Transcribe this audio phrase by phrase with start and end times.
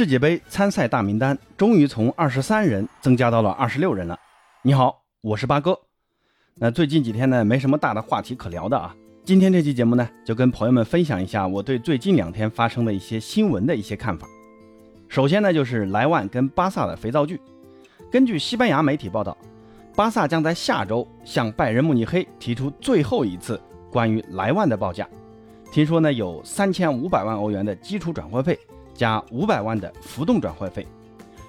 [0.00, 4.18] 世界杯参赛大名单终于从二十三人增加到了二十六人了。
[4.62, 5.78] 你好，我是八哥。
[6.54, 8.96] 那最近几天呢，没什么大的话题可聊的啊。
[9.24, 14.26] 今天这期节目呢，就跟朋友们分享一下我对最近两天发生的一些新闻的一些看法。
[15.06, 17.38] 首先呢，就是莱万跟巴萨的肥皂剧。
[18.10, 19.36] 根据西班牙媒体报道，
[19.94, 23.60] 巴萨将在下周向拜仁慕尼黑提出最后一次
[23.92, 25.06] 关于莱万的报价。
[25.70, 28.58] 听说呢，有三千五百万欧元的基础转会费。
[29.00, 30.86] 加五百万的浮动转会费，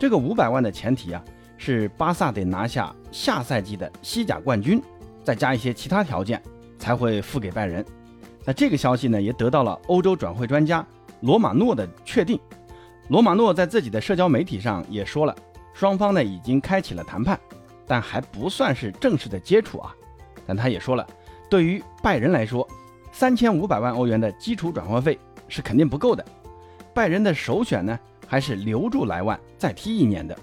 [0.00, 1.24] 这个五百万的前提啊
[1.56, 4.82] 是巴萨得拿下下赛季的西甲冠军，
[5.22, 6.42] 再加一些其他条件
[6.76, 7.86] 才会付给拜仁。
[8.44, 10.84] 那这个消息呢也得到了欧洲转会专家
[11.20, 12.36] 罗马诺的确定。
[13.06, 15.32] 罗马诺在自己的社交媒体上也说了，
[15.72, 17.38] 双方呢已经开启了谈判，
[17.86, 19.94] 但还不算是正式的接触啊。
[20.44, 21.06] 但他也说了，
[21.48, 22.68] 对于拜仁来说，
[23.12, 26.26] 三千五百万欧元的基础转会费是肯定不够的。
[26.96, 30.34] 拜仁的首选呢，还是留住莱万再踢一年的，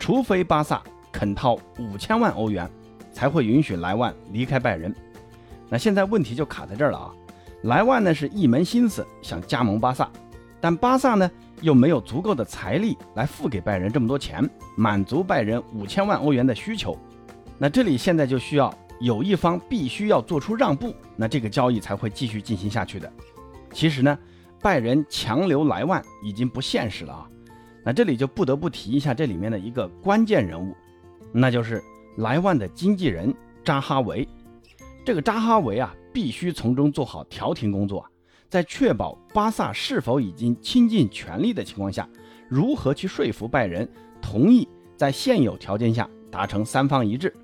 [0.00, 0.82] 除非巴萨
[1.12, 2.68] 肯掏五千万欧元，
[3.12, 4.92] 才会允许莱万离开拜仁。
[5.68, 7.14] 那现在问题就卡在这儿了啊！
[7.62, 10.10] 莱万呢是一门心思想加盟巴萨，
[10.60, 14.42] 但巴萨呢又没有足够的财力来付给拜仁这么多钱，
[14.76, 16.98] 满足拜仁五千万欧元的需求。
[17.58, 23.08] 那这里现在就需要有一方必须要做出让步，那这个交易才会继续进行下去的。
[23.72, 24.18] 其实呢。
[24.62, 27.28] 拜仁强留莱万已经不现实了啊！
[27.84, 30.72] 那这里就不得不提一下这里面的一个关键人物，
[31.32, 31.82] 那就是
[32.18, 34.26] 莱万的经纪人扎哈维。
[35.04, 38.08] 这个扎哈维啊，必须从中做好调停工作，
[38.48, 42.08] 在确保巴萨是否已经倾尽全力的情况下，
[42.48, 43.90] 如何去说服拜仁
[44.20, 47.34] 同意在现有条件下达成三方一致。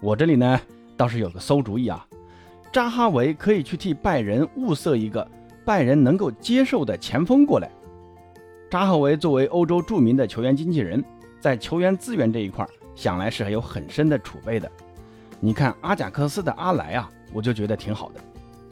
[0.00, 0.60] 我这里呢
[0.96, 2.06] 倒是有个馊主意啊，
[2.72, 5.28] 扎哈维可以去替拜仁物色一个。
[5.64, 7.70] 拜仁能够接受的前锋过来，
[8.70, 11.02] 扎赫维作为欧洲著名的球员经纪人，
[11.40, 14.70] 在球员资源这一块，想来是有很深的储备的。
[15.40, 18.20] 你看阿贾克斯的阿莱啊，我就觉得挺好的。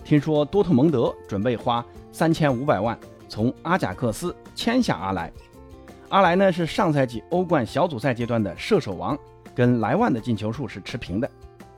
[0.04, 5.32] 听说多特蒙德准备花三千五百万从阿贾克斯签下阿莱。
[6.10, 9.18] 阿莱呢是上赛季欧冠小组赛阶段的射手王，
[9.54, 11.30] 跟莱万的进球数是持平的，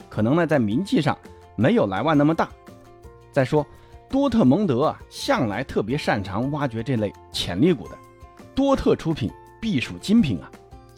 [0.08, 1.16] 可能呢在名气上
[1.54, 2.48] 没有莱万那么大。
[3.30, 3.64] 再说。
[4.14, 7.98] 多特蒙德啊，向来特别擅长挖掘这类潜力股的，
[8.54, 9.28] 多特出品
[9.60, 10.48] 必属精品啊！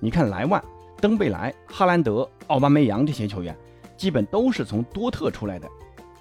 [0.00, 0.62] 你看莱万、
[1.00, 3.56] 登贝莱、哈兰德、奥巴梅扬这些球员，
[3.96, 5.66] 基本都是从多特出来的，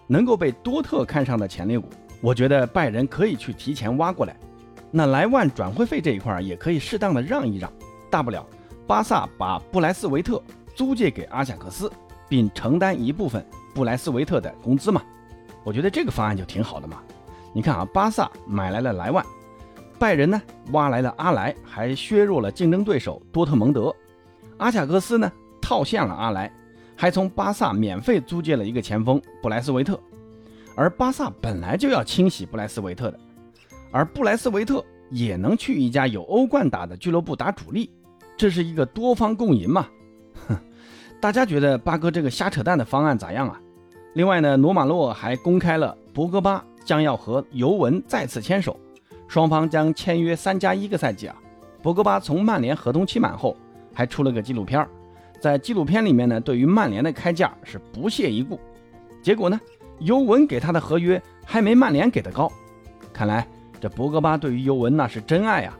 [0.07, 1.89] 能够被多特看上的潜力股，
[2.21, 4.33] 我觉得拜仁可以去提前挖过来。
[4.89, 7.69] 那莱万转会费这一块儿也可以适当的让一让，
[8.09, 8.47] 大不了
[8.87, 10.41] 巴萨把布莱斯维特
[10.73, 11.91] 租借给阿贾克斯，
[12.29, 15.03] 并承担一部分布莱斯维特的工资嘛。
[15.65, 17.01] 我觉得这个方案就挺好的嘛。
[17.53, 19.25] 你看啊，巴萨买来了莱万，
[19.97, 23.93] 拜仁呢挖来了阿莱，还削弱了竞争对手多特蒙德。
[24.57, 25.31] 阿贾克斯呢
[25.61, 26.51] 套现了阿莱，
[26.95, 29.99] 还从巴萨免费租借了一个前锋布莱斯维特。
[30.75, 33.19] 而巴萨本来就要清洗布莱斯维特的，
[33.91, 37.89] 而布莱斯维特也能去一家有欧冠打的俱乐部打主力，
[38.37, 39.87] 这是一个多方共赢嘛。
[40.47, 40.57] 哼，
[41.21, 43.61] 大家觉得八哥这个瞎扯淡的方案咋样啊？
[44.15, 48.79] 另外呢，罗马诺还公开了博格巴将要和尤文再次牵手，
[49.27, 51.35] 双方将签约三加一个赛季啊。
[51.81, 53.57] 博格巴从曼联合同期满后，
[53.93, 54.87] 还出了个纪录片
[55.41, 58.57] 在纪录片里面呢，对于曼联的开价是不屑一顾。
[59.21, 59.59] 结果呢，
[59.99, 62.49] 尤文给他的合约还没曼联给的高，
[63.11, 63.45] 看来
[63.81, 65.77] 这博格巴对于尤文那是真爱啊，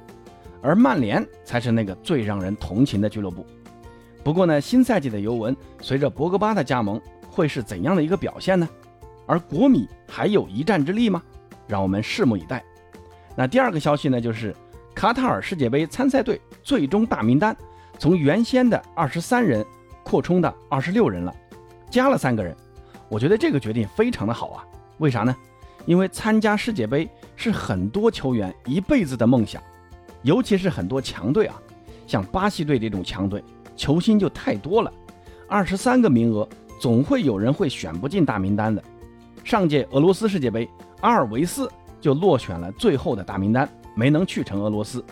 [0.61, 3.45] 而曼联才是那个最让人同情的俱乐部。
[4.25, 6.99] 不过呢，新赛季的尤文随着博格巴的加盟。
[7.35, 8.67] 会是怎样的一个表现呢？
[9.27, 11.21] 而国米还有一战之力吗？
[11.67, 12.63] 让我们拭目以待。
[13.35, 14.55] 那第二个消息呢，就是
[14.95, 17.53] 卡塔尔世界杯参赛队最终大名单
[17.99, 19.65] 从原先的二十三人
[20.01, 21.35] 扩充到二十六人了，
[21.89, 22.55] 加了三个人。
[23.09, 24.65] 我觉得这个决定非常的好啊。
[24.99, 25.35] 为啥呢？
[25.85, 29.61] 因为参加世界杯是很多球员一辈子的梦想，
[30.21, 31.61] 尤其是很多强队啊，
[32.07, 33.43] 像巴西队这种强队，
[33.75, 34.91] 球星就太多了，
[35.49, 36.47] 二十三个名额。
[36.79, 38.83] 总会有人会选不进大名单的。
[39.43, 40.69] 上届俄罗斯世界杯，
[41.01, 45.03] 阿尔维斯就落选了最后的大名单，没能去成俄罗斯。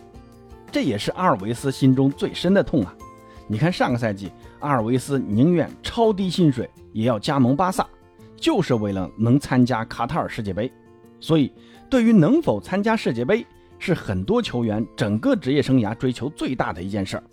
[0.71, 2.95] 这也是阿尔维斯心中最深的痛啊！
[3.47, 7.87] 你看上个赛季，阿尔维斯宁愿超低薪水也要加盟巴萨，
[8.35, 10.71] 就是为了能参加卡塔尔世界杯。
[11.19, 11.53] 所以，
[11.89, 13.45] 对于能否参加世界杯，
[13.77, 17.23] 是很多球员整个职业生涯追求最大的一件事儿。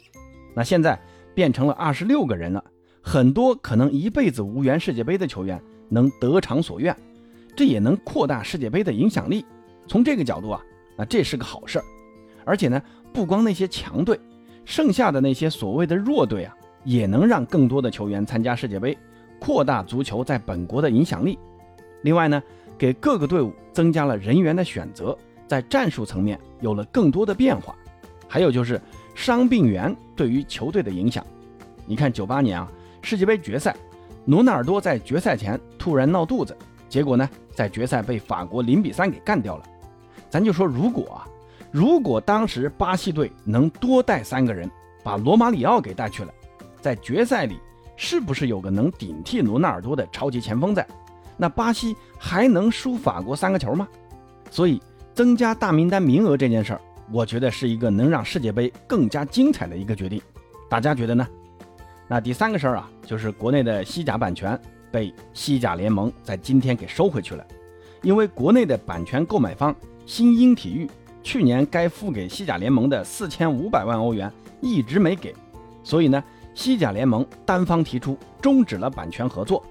[0.55, 1.00] 那现在
[1.35, 2.62] 变成了二十六个人了。
[3.02, 6.94] 很多可能一辈子无缘世界杯的球员能得偿所愿，
[7.56, 9.44] 这也能扩大世界杯的影响力。
[9.87, 10.62] 从这个角度啊，
[10.97, 11.85] 那这是个好事儿。
[12.44, 12.81] 而且呢，
[13.12, 14.19] 不光那些强队，
[14.64, 16.55] 剩下的那些所谓的弱队啊，
[16.85, 18.97] 也能让更多的球员参加世界杯，
[19.38, 21.38] 扩大足球在本国的影响力。
[22.02, 22.43] 另外呢，
[22.79, 25.17] 给各个队伍增加了人员的选择，
[25.47, 27.75] 在战术层面有了更多的变化。
[28.29, 28.81] 还有就是
[29.14, 31.25] 伤病员对于球队的影响。
[31.85, 32.70] 你看九八年啊，
[33.02, 33.75] 世界杯决赛，
[34.26, 36.56] 罗纳尔多在决赛前突然闹肚子，
[36.88, 39.64] 结果呢，在决赛被法国零比三给干掉了。
[40.29, 41.26] 咱就说如果啊，
[41.70, 44.70] 如果当时巴西队能多带三个人，
[45.02, 46.32] 把罗马里奥给带去了，
[46.81, 47.58] 在决赛里
[47.97, 50.87] 是不是有个能顶替罗纳尔多的超级前锋在？
[51.37, 53.88] 那巴西还能输法国三个球吗？
[54.50, 54.81] 所以
[55.14, 56.81] 增加大名单名额这件事儿，
[57.11, 60.20] 我觉得是一个能让世界杯更加精彩的一个决定。
[60.69, 61.26] 大家觉得呢？
[62.11, 64.61] 那第三个事儿啊，就是国内的西甲版权
[64.91, 67.47] 被西甲联盟在今天给收回去了，
[68.03, 69.73] 因为国内的版权购买方
[70.07, 70.91] 新英体育
[71.23, 74.29] 去年该付给西甲联盟的四千五百万欧元
[74.61, 75.33] 一直没给，
[75.85, 76.21] 所以呢，
[76.53, 79.65] 西甲联盟单方提出终止了版权合作。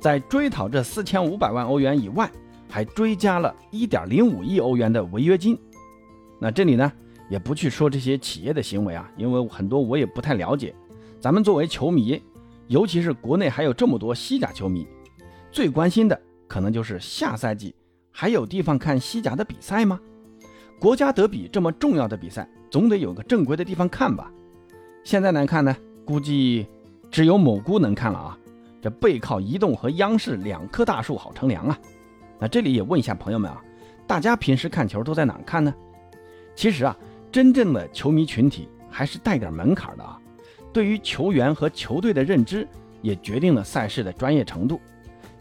[0.00, 2.30] 在追讨这四千五百万欧元以外，
[2.70, 5.58] 还追加了一点零五亿欧元的违约金。
[6.40, 6.90] 那这里呢，
[7.28, 10.74] 也不去说这些企业的行为啊，因为很多我也不太了解。
[11.26, 12.22] 咱们作为球迷，
[12.68, 14.86] 尤其是国内还有这么多西甲球迷，
[15.50, 17.74] 最关心的可能就是下赛季
[18.12, 19.98] 还有地方看西甲的比赛吗？
[20.78, 24.30] 国家德比这么重要的比赛，总得有个正规的地方看吧？
[25.02, 26.64] 现在来看呢，估计
[27.10, 28.38] 只有某姑能看了啊。
[28.80, 31.76] 这背靠移动和央视两棵大树好乘凉啊！
[32.38, 33.60] 那这里也问一下朋友们啊，
[34.06, 35.74] 大家平时看球都在哪看呢？
[36.54, 36.96] 其实啊，
[37.32, 40.20] 真正的球迷群体还是带点门槛的啊。
[40.76, 42.68] 对于球员和球队的认知，
[43.00, 44.78] 也决定了赛事的专业程度。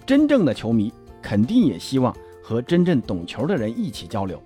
[0.06, 0.90] 真正的球迷
[1.22, 4.42] 肯定也希望和真正懂球的人一起交流。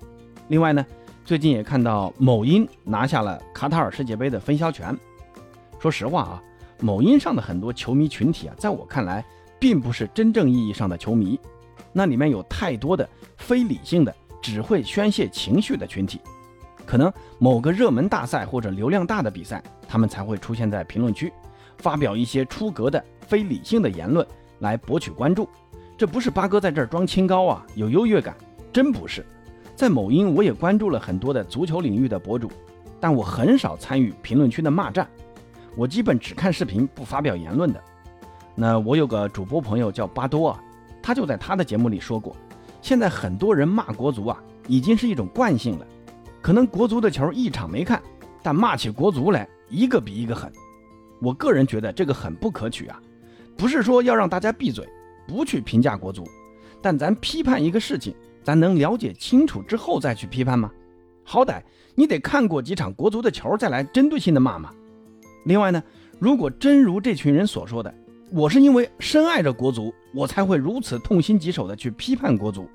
[0.47, 0.83] 另外呢，
[1.23, 4.97] 最近也看到某音拿下了卡塔尔世界杯的分销权。
[5.79, 6.43] 说实话啊。
[6.79, 9.23] 某音上的很多球迷群体啊，在我看来，
[9.59, 11.39] 并不是真正意义上的球迷，
[11.93, 13.07] 那里面有太多的
[13.37, 16.19] 非理性的、只会宣泄情绪的群体。
[16.89, 21.31] 可能某个热门大赛或者流量大的比赛，他们才会出现在评论区，
[21.77, 24.25] 发表一些出格的、非理性的言论
[24.57, 25.47] 来博取关注。
[25.95, 28.35] 这不是八哥在这儿装清高啊，有优越感，
[28.73, 29.23] 真不是。
[29.75, 32.51] 在某音，我也关注了很多的足球领域的博主，
[32.99, 35.07] 但我很少参与评论区的骂战。
[35.75, 37.79] 我基本只看视频，不发表言论的。
[38.55, 40.63] 那我有个主播朋友叫巴多啊，
[41.03, 42.35] 他就在他的节目里说过，
[42.81, 45.85] 现在很多人骂国足啊，已经是一种惯性了。
[46.41, 48.01] 可能国足的球一场没看，
[48.41, 50.51] 但骂起国足来一个比一个狠。
[51.21, 53.01] 我个人觉得这个很不可取啊，
[53.57, 54.87] 不是说要让大家闭嘴，
[55.27, 56.23] 不去评价国足，
[56.81, 60.71] 但咱批判一个事情，咱能了解清楚之后再去批判吗？
[61.23, 61.61] 好歹
[61.93, 64.71] 你得看过几场国足的球再来针对性的骂嘛。
[65.43, 65.83] 另外呢，
[66.17, 67.93] 如果真如这群人所说的，
[68.31, 72.67] 我是因为深爱着国足，我才会如此痛心疾首的去批判国足。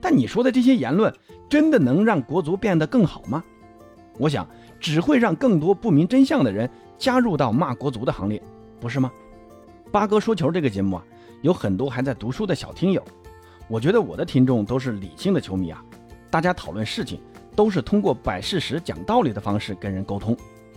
[0.00, 1.12] 但你说的这些言论，
[1.48, 3.42] 真的能让国足变得更好吗？
[4.18, 4.46] 我想，
[4.80, 8.42] 只会让更多不明真相的人加入到骂国足的行列，
[8.80, 9.10] 不是吗？
[9.90, 11.04] 八哥说球这个节目啊，
[11.42, 13.02] 有很多还在读书的小听友，
[13.68, 15.82] 我觉得我的听众都是理性的球迷啊，
[16.30, 17.20] 大家讨论事情
[17.54, 20.36] 都是通过摆事实、讲道理的方式跟人沟通。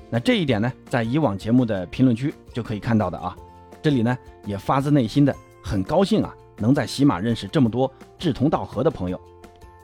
[0.10, 3.36] 那这一点呢，在以往节目的评论区就可以看到的啊。
[3.82, 9.20] 这里呢，也发自内心的很高兴啊，能在喜马认识这么多志同道合的朋友。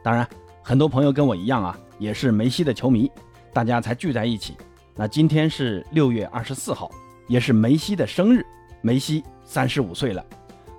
[0.03, 0.27] 当然，
[0.62, 3.12] 很多朋友跟我一样啊，也是梅西的球迷，
[3.53, 4.55] 大家才聚在一起。
[4.95, 6.89] 那今天是六月二十四号，
[7.27, 8.45] 也是梅西的生日。
[8.81, 10.24] 梅西三十五岁了，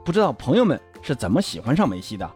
[0.04, 2.30] 不知道朋友们是怎么喜欢上梅西的？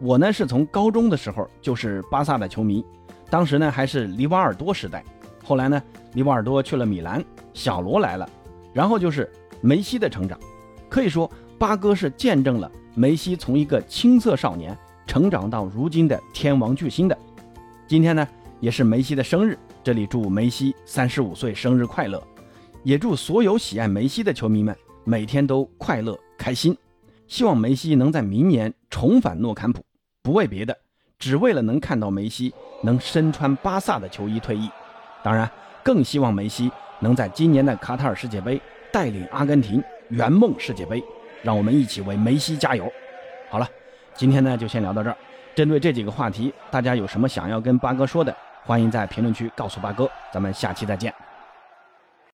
[0.00, 2.84] 我呢，是从高中的时候就是巴萨的球迷，
[3.30, 5.04] 当时呢还是里瓦尔多时代。
[5.44, 5.80] 后来呢，
[6.14, 8.28] 里瓦尔多去了米兰，小罗来了，
[8.72, 9.30] 然后就是
[9.60, 10.38] 梅西的成长。
[10.88, 17.16] 可以说，八哥是见证了梅西从一个青涩少年成长到如今的天王巨星的。
[17.86, 18.26] 今天呢，
[18.60, 22.22] 也是梅西的生日，这里祝梅西三十五岁生日快乐，
[22.82, 26.76] 也祝所有喜爱梅西的球迷们每天都快乐开心。
[27.26, 29.82] 希望梅西能在明年重返诺坎普，
[30.22, 30.76] 不为别的，
[31.18, 34.68] 只为了能看到梅西能身穿巴萨的球衣退役。
[35.22, 35.50] 当然，
[35.82, 36.70] 更希望梅西
[37.00, 38.60] 能在今年的卡塔尔世界杯
[38.92, 41.02] 带领阿根廷圆梦世界杯，
[41.42, 42.90] 让我们一起为梅西加油。
[43.50, 43.68] 好了，
[44.14, 45.16] 今天呢就先聊到这儿。
[45.54, 48.34] 针对这几个话题，大家有什么想要跟八哥说的，
[48.64, 50.10] 欢迎在评论区告诉八哥。
[50.32, 51.12] 咱们下期再见。